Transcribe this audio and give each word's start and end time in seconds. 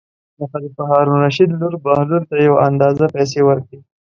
د 0.37 0.39
خلیفه 0.51 0.83
هارون 0.91 1.15
الرشید 1.21 1.49
لور 1.59 1.73
بهلول 1.85 2.23
ته 2.29 2.35
یو 2.47 2.55
اندازه 2.67 3.05
پېسې 3.15 3.39
ورکړې. 3.47 3.79